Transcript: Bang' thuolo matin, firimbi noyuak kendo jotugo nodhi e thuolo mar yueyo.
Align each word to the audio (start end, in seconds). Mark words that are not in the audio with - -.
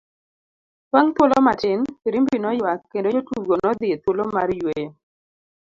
Bang' 0.91 1.13
thuolo 1.15 1.37
matin, 1.47 1.79
firimbi 2.01 2.35
noyuak 2.39 2.79
kendo 2.91 3.09
jotugo 3.15 3.53
nodhi 3.63 3.85
e 3.95 3.97
thuolo 4.01 4.23
mar 4.35 4.49
yueyo. 4.59 4.89